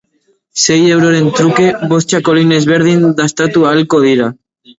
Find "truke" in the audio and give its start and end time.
1.39-1.67